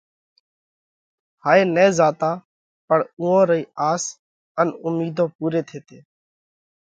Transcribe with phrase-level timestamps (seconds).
[1.43, 2.31] هاٿي نہ زاتا
[2.87, 4.03] پڻ اُوئون رئِي آس
[4.59, 5.97] ان اُمِيڌون پُوري ٿيتي۔